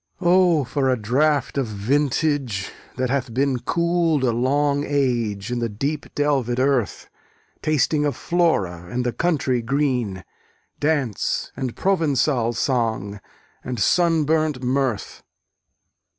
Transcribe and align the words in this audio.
O, 0.19 0.63
for 0.63 0.89
a 0.89 0.97
draught 0.97 1.59
of 1.59 1.67
vintage, 1.67 2.71
that 2.97 3.11
hath 3.11 3.31
been 3.35 3.59
Cool'd 3.59 4.23
a 4.23 4.31
long 4.31 4.83
age 4.83 5.51
in 5.51 5.59
the 5.59 5.69
deep 5.69 6.07
delvèd 6.15 6.57
earth, 6.57 7.07
Tasting 7.61 8.03
of 8.03 8.15
Flora 8.15 8.87
and 8.89 9.05
the 9.05 9.13
country 9.13 9.61
green, 9.61 10.23
Dance, 10.79 11.51
and 11.55 11.75
Provençal 11.75 12.55
song, 12.55 13.19
and 13.63 13.79
sunburnt 13.79 14.63
mirth! 14.63 15.21